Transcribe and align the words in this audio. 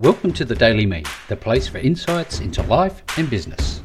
Welcome 0.00 0.32
to 0.34 0.44
the 0.44 0.54
Daily 0.54 0.86
Me, 0.86 1.02
the 1.26 1.34
place 1.34 1.66
for 1.66 1.78
insights 1.78 2.38
into 2.38 2.62
life 2.62 3.02
and 3.18 3.28
business. 3.28 3.82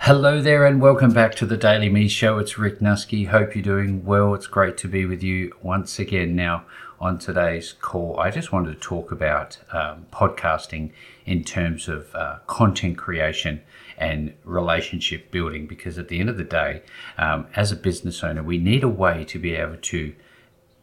Hello 0.00 0.42
there, 0.42 0.66
and 0.66 0.82
welcome 0.82 1.14
back 1.14 1.34
to 1.36 1.46
the 1.46 1.56
Daily 1.56 1.88
Me 1.88 2.06
Show. 2.06 2.36
It's 2.36 2.58
Rick 2.58 2.80
Nusky. 2.80 3.28
Hope 3.28 3.54
you're 3.54 3.64
doing 3.64 4.04
well. 4.04 4.34
It's 4.34 4.46
great 4.46 4.76
to 4.76 4.88
be 4.88 5.06
with 5.06 5.22
you 5.22 5.54
once 5.62 5.98
again. 5.98 6.36
Now, 6.36 6.66
on 7.00 7.18
today's 7.18 7.72
call, 7.72 8.20
I 8.20 8.30
just 8.30 8.52
wanted 8.52 8.74
to 8.74 8.80
talk 8.80 9.10
about 9.10 9.56
um, 9.72 10.04
podcasting 10.12 10.90
in 11.24 11.42
terms 11.42 11.88
of 11.88 12.14
uh, 12.14 12.40
content 12.46 12.98
creation 12.98 13.62
and 13.96 14.34
relationship 14.44 15.30
building 15.30 15.66
because 15.66 15.96
at 15.96 16.08
the 16.08 16.20
end 16.20 16.28
of 16.28 16.36
the 16.36 16.44
day, 16.44 16.82
um, 17.16 17.46
as 17.56 17.72
a 17.72 17.76
business 17.76 18.22
owner, 18.22 18.42
we 18.42 18.58
need 18.58 18.84
a 18.84 18.88
way 18.90 19.24
to 19.24 19.38
be 19.38 19.54
able 19.54 19.78
to 19.78 20.14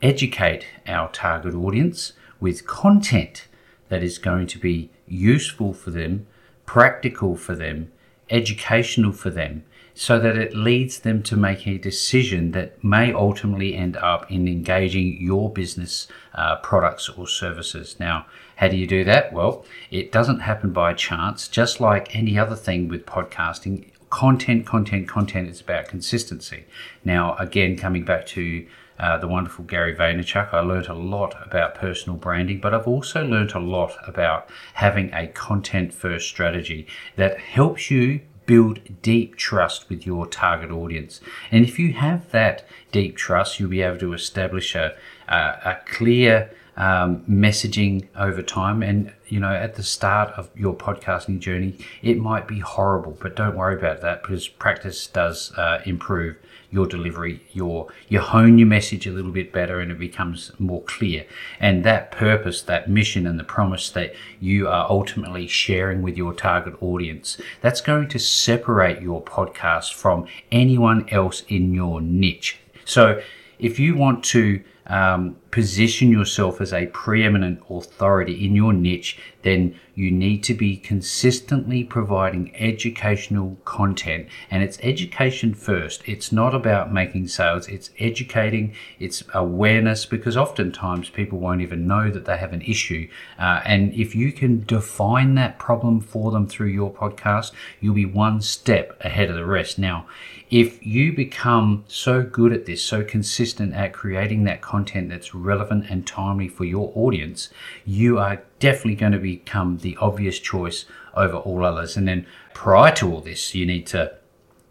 educate 0.00 0.68
our 0.86 1.10
target 1.10 1.54
audience 1.54 2.12
with 2.44 2.66
content 2.66 3.46
that 3.88 4.02
is 4.02 4.18
going 4.18 4.46
to 4.46 4.58
be 4.58 4.90
useful 5.08 5.72
for 5.72 5.90
them, 5.90 6.26
practical 6.66 7.34
for 7.36 7.54
them, 7.54 7.90
educational 8.28 9.12
for 9.12 9.30
them, 9.30 9.64
so 9.94 10.18
that 10.18 10.36
it 10.36 10.54
leads 10.54 10.98
them 10.98 11.22
to 11.22 11.38
make 11.38 11.66
a 11.66 11.78
decision 11.78 12.50
that 12.50 12.84
may 12.84 13.14
ultimately 13.14 13.74
end 13.74 13.96
up 13.96 14.30
in 14.30 14.46
engaging 14.46 15.16
your 15.18 15.50
business 15.50 16.06
uh, 16.34 16.56
products 16.56 17.08
or 17.08 17.26
services. 17.26 17.96
Now, 17.98 18.26
how 18.56 18.68
do 18.68 18.76
you 18.76 18.86
do 18.86 19.04
that? 19.04 19.32
Well, 19.32 19.64
it 19.90 20.12
doesn't 20.12 20.40
happen 20.40 20.70
by 20.70 20.92
chance, 20.92 21.48
just 21.48 21.80
like 21.80 22.14
any 22.14 22.38
other 22.38 22.56
thing 22.56 22.88
with 22.88 23.06
podcasting. 23.06 23.86
Content, 24.14 24.64
content, 24.64 25.08
content 25.08 25.48
It's 25.48 25.60
about 25.60 25.88
consistency. 25.88 26.66
Now, 27.04 27.34
again, 27.34 27.76
coming 27.76 28.04
back 28.04 28.26
to 28.26 28.64
uh, 28.96 29.18
the 29.18 29.26
wonderful 29.26 29.64
Gary 29.64 29.92
Vaynerchuk. 29.92 30.54
I 30.54 30.60
learned 30.60 30.86
a 30.86 30.94
lot 30.94 31.34
about 31.44 31.74
personal 31.74 32.16
branding, 32.16 32.60
but 32.60 32.72
I've 32.72 32.86
also 32.86 33.24
learned 33.26 33.54
a 33.54 33.58
lot 33.58 33.96
about 34.06 34.48
having 34.74 35.12
a 35.12 35.26
content 35.26 35.92
first 35.92 36.28
strategy 36.28 36.86
that 37.16 37.40
helps 37.40 37.90
you 37.90 38.20
build 38.46 39.02
deep 39.02 39.34
trust 39.34 39.88
with 39.88 40.06
your 40.06 40.28
target 40.28 40.70
audience. 40.70 41.20
And 41.50 41.64
if 41.64 41.80
you 41.80 41.94
have 41.94 42.30
that 42.30 42.64
deep 42.92 43.16
trust, 43.16 43.58
you'll 43.58 43.70
be 43.70 43.82
able 43.82 43.98
to 43.98 44.12
establish 44.12 44.76
a, 44.76 44.94
a, 45.26 45.36
a 45.36 45.80
clear 45.86 46.52
um, 46.76 47.24
messaging 47.28 48.06
over 48.16 48.42
time. 48.42 48.82
And, 48.82 49.12
you 49.28 49.40
know, 49.40 49.52
at 49.52 49.74
the 49.76 49.82
start 49.82 50.30
of 50.36 50.50
your 50.56 50.74
podcasting 50.74 51.38
journey, 51.38 51.78
it 52.02 52.18
might 52.18 52.48
be 52.48 52.60
horrible, 52.60 53.16
but 53.20 53.36
don't 53.36 53.56
worry 53.56 53.74
about 53.74 54.00
that 54.00 54.22
because 54.22 54.48
practice 54.48 55.06
does 55.06 55.52
uh, 55.56 55.80
improve 55.84 56.36
your 56.74 56.86
delivery, 56.86 57.40
your 57.52 57.88
you 58.08 58.18
hone 58.18 58.58
your 58.58 58.66
message 58.66 59.06
a 59.06 59.12
little 59.12 59.30
bit 59.30 59.52
better 59.52 59.78
and 59.78 59.92
it 59.92 59.98
becomes 59.98 60.50
more 60.58 60.82
clear. 60.82 61.24
And 61.60 61.84
that 61.84 62.10
purpose, 62.10 62.62
that 62.62 62.90
mission 62.90 63.28
and 63.28 63.38
the 63.38 63.44
promise 63.44 63.90
that 63.90 64.12
you 64.40 64.66
are 64.66 64.90
ultimately 64.90 65.46
sharing 65.46 66.02
with 66.02 66.16
your 66.16 66.34
target 66.34 66.74
audience, 66.82 67.40
that's 67.60 67.80
going 67.80 68.08
to 68.08 68.18
separate 68.18 69.00
your 69.00 69.22
podcast 69.22 69.94
from 69.94 70.26
anyone 70.50 71.08
else 71.10 71.44
in 71.48 71.72
your 71.72 72.00
niche. 72.00 72.58
So 72.84 73.22
if 73.60 73.78
you 73.78 73.96
want 73.96 74.24
to 74.24 74.60
um, 74.86 75.36
position 75.50 76.10
yourself 76.10 76.60
as 76.60 76.72
a 76.72 76.86
preeminent 76.86 77.62
authority 77.70 78.44
in 78.44 78.54
your 78.54 78.72
niche, 78.72 79.18
then 79.42 79.78
you 79.94 80.10
need 80.10 80.42
to 80.42 80.54
be 80.54 80.76
consistently 80.76 81.84
providing 81.84 82.54
educational 82.56 83.56
content. 83.64 84.26
And 84.50 84.62
it's 84.62 84.78
education 84.82 85.54
first. 85.54 86.02
It's 86.06 86.32
not 86.32 86.54
about 86.54 86.92
making 86.92 87.28
sales, 87.28 87.68
it's 87.68 87.90
educating, 87.98 88.74
it's 88.98 89.22
awareness, 89.32 90.04
because 90.06 90.36
oftentimes 90.36 91.10
people 91.10 91.38
won't 91.38 91.60
even 91.60 91.86
know 91.86 92.10
that 92.10 92.24
they 92.24 92.36
have 92.36 92.52
an 92.52 92.62
issue. 92.62 93.08
Uh, 93.38 93.60
and 93.64 93.92
if 93.94 94.14
you 94.14 94.32
can 94.32 94.64
define 94.64 95.36
that 95.36 95.58
problem 95.58 96.00
for 96.00 96.32
them 96.32 96.48
through 96.48 96.68
your 96.68 96.92
podcast, 96.92 97.52
you'll 97.80 97.94
be 97.94 98.04
one 98.04 98.40
step 98.40 99.00
ahead 99.04 99.30
of 99.30 99.36
the 99.36 99.46
rest. 99.46 99.78
Now, 99.78 100.06
if 100.50 100.84
you 100.84 101.12
become 101.12 101.84
so 101.88 102.22
good 102.22 102.52
at 102.52 102.66
this, 102.66 102.82
so 102.82 103.02
consistent 103.02 103.74
at 103.74 103.92
creating 103.92 104.44
that 104.44 104.60
content 104.74 105.08
that's 105.08 105.34
relevant 105.34 105.88
and 105.88 106.04
timely 106.04 106.48
for 106.48 106.64
your 106.64 106.90
audience, 106.96 107.48
you 107.84 108.18
are 108.18 108.42
definitely 108.58 108.96
going 108.96 109.12
to 109.12 109.18
become 109.34 109.78
the 109.78 109.96
obvious 110.00 110.40
choice 110.40 110.84
over 111.14 111.36
all 111.36 111.64
others. 111.64 111.96
And 111.96 112.08
then 112.08 112.26
prior 112.54 112.92
to 112.96 113.12
all 113.12 113.20
this, 113.20 113.54
you 113.54 113.66
need 113.66 113.86
to 113.88 114.16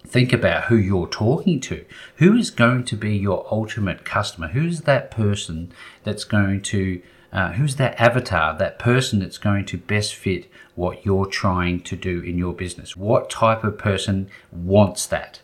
think 0.05 0.33
about 0.33 0.65
who 0.65 0.75
you're 0.75 1.07
talking 1.07 1.61
to. 1.61 1.85
Who 2.17 2.35
is 2.35 2.51
going 2.51 2.83
to 2.85 2.97
be 2.97 3.15
your 3.15 3.47
ultimate 3.49 4.03
customer? 4.03 4.49
Who's 4.49 4.81
that 4.81 5.09
person 5.09 5.71
that's 6.03 6.25
going 6.25 6.61
to, 6.73 7.01
uh, 7.31 7.53
who's 7.53 7.77
that 7.77 7.97
avatar, 7.97 8.57
that 8.57 8.79
person 8.79 9.19
that's 9.19 9.37
going 9.37 9.65
to 9.67 9.77
best 9.77 10.15
fit 10.15 10.51
what 10.75 11.05
you're 11.05 11.27
trying 11.27 11.79
to 11.83 11.95
do 11.95 12.19
in 12.19 12.37
your 12.37 12.53
business? 12.53 12.97
What 12.97 13.29
type 13.29 13.63
of 13.63 13.77
person 13.77 14.29
wants 14.51 15.05
that? 15.07 15.41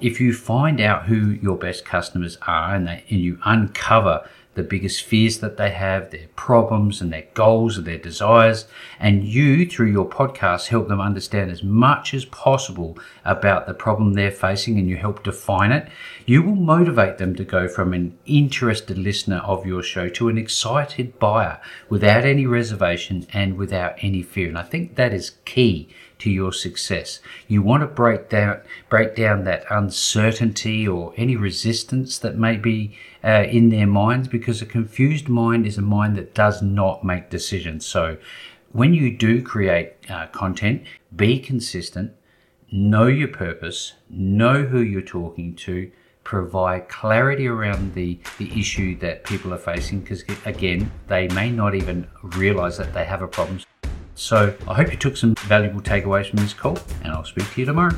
If 0.00 0.20
you 0.20 0.32
find 0.32 0.80
out 0.80 1.06
who 1.06 1.30
your 1.30 1.56
best 1.56 1.84
customers 1.84 2.36
are 2.46 2.74
and, 2.74 2.86
they, 2.86 3.04
and 3.08 3.20
you 3.20 3.38
uncover 3.44 4.28
the 4.56 4.62
biggest 4.62 5.04
fears 5.04 5.38
that 5.38 5.58
they 5.58 5.70
have, 5.70 6.10
their 6.10 6.28
problems 6.34 7.00
and 7.00 7.12
their 7.12 7.26
goals 7.34 7.76
and 7.76 7.86
their 7.86 7.98
desires. 7.98 8.66
And 8.98 9.22
you, 9.22 9.66
through 9.66 9.92
your 9.92 10.08
podcast, 10.08 10.68
help 10.68 10.88
them 10.88 11.00
understand 11.00 11.50
as 11.50 11.62
much 11.62 12.14
as 12.14 12.24
possible 12.24 12.98
about 13.24 13.66
the 13.66 13.74
problem 13.74 14.14
they're 14.14 14.30
facing 14.30 14.78
and 14.78 14.88
you 14.88 14.96
help 14.96 15.22
define 15.22 15.72
it. 15.72 15.88
You 16.24 16.42
will 16.42 16.56
motivate 16.56 17.18
them 17.18 17.36
to 17.36 17.44
go 17.44 17.68
from 17.68 17.92
an 17.92 18.18
interested 18.24 18.98
listener 18.98 19.38
of 19.38 19.66
your 19.66 19.82
show 19.82 20.08
to 20.08 20.28
an 20.28 20.38
excited 20.38 21.18
buyer 21.18 21.60
without 21.90 22.24
any 22.24 22.46
reservation 22.46 23.26
and 23.34 23.58
without 23.58 23.94
any 24.00 24.22
fear. 24.22 24.48
And 24.48 24.58
I 24.58 24.62
think 24.62 24.96
that 24.96 25.12
is 25.12 25.32
key 25.44 25.90
to 26.18 26.30
your 26.30 26.52
success. 26.52 27.20
You 27.46 27.62
want 27.62 27.82
to 27.82 27.86
break 27.86 28.28
down 28.28 28.60
break 28.88 29.14
down 29.14 29.44
that 29.44 29.64
uncertainty 29.70 30.86
or 30.86 31.12
any 31.16 31.36
resistance 31.36 32.18
that 32.18 32.36
may 32.36 32.56
be 32.56 32.96
uh, 33.24 33.44
in 33.48 33.68
their 33.70 33.86
minds 33.86 34.28
because 34.28 34.62
a 34.62 34.66
confused 34.66 35.28
mind 35.28 35.66
is 35.66 35.78
a 35.78 35.82
mind 35.82 36.16
that 36.16 36.34
does 36.34 36.62
not 36.62 37.04
make 37.04 37.30
decisions. 37.30 37.84
So 37.84 38.16
when 38.72 38.94
you 38.94 39.16
do 39.16 39.42
create 39.42 39.94
uh, 40.08 40.26
content, 40.28 40.84
be 41.14 41.38
consistent, 41.38 42.12
know 42.70 43.06
your 43.06 43.28
purpose, 43.28 43.94
know 44.10 44.64
who 44.64 44.80
you're 44.80 45.02
talking 45.02 45.54
to, 45.56 45.90
provide 46.24 46.88
clarity 46.88 47.46
around 47.46 47.94
the, 47.94 48.18
the 48.38 48.50
issue 48.58 48.98
that 48.98 49.22
people 49.22 49.54
are 49.54 49.58
facing 49.58 50.00
because 50.00 50.24
again 50.44 50.90
they 51.06 51.28
may 51.28 51.48
not 51.48 51.72
even 51.72 52.04
realize 52.20 52.76
that 52.76 52.92
they 52.92 53.04
have 53.04 53.22
a 53.22 53.28
problem 53.28 53.60
so 54.16 54.56
I 54.66 54.74
hope 54.74 54.90
you 54.90 54.98
took 54.98 55.16
some 55.16 55.34
valuable 55.42 55.80
takeaways 55.80 56.28
from 56.28 56.38
this 56.38 56.54
call, 56.54 56.78
and 57.04 57.12
I'll 57.12 57.24
speak 57.24 57.48
to 57.52 57.60
you 57.60 57.66
tomorrow. 57.66 57.94